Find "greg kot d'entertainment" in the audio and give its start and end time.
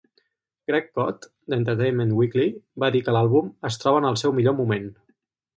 0.71-2.15